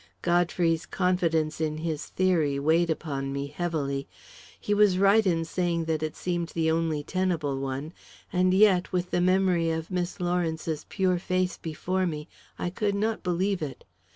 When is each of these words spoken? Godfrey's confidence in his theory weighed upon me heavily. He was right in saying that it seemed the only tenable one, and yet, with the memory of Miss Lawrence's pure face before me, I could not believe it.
Godfrey's 0.23 0.87
confidence 0.87 1.61
in 1.61 1.77
his 1.77 2.07
theory 2.07 2.57
weighed 2.57 2.89
upon 2.89 3.31
me 3.31 3.45
heavily. 3.45 4.07
He 4.59 4.73
was 4.73 4.97
right 4.97 5.23
in 5.27 5.45
saying 5.45 5.85
that 5.85 6.01
it 6.01 6.15
seemed 6.15 6.47
the 6.49 6.71
only 6.71 7.03
tenable 7.03 7.59
one, 7.59 7.93
and 8.33 8.51
yet, 8.51 8.91
with 8.91 9.11
the 9.11 9.21
memory 9.21 9.69
of 9.69 9.91
Miss 9.91 10.19
Lawrence's 10.19 10.87
pure 10.89 11.19
face 11.19 11.55
before 11.59 12.07
me, 12.07 12.27
I 12.57 12.71
could 12.71 12.95
not 12.95 13.21
believe 13.21 13.61
it. 13.61 13.83